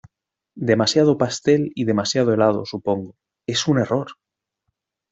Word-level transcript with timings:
Demasiado 0.71 1.19
pastel 1.19 1.71
y 1.75 1.85
demasiado 1.85 2.33
helado, 2.33 2.65
supongo.¡ 2.65 3.19
es 3.45 3.67
un 3.67 3.77
error! 3.81 4.13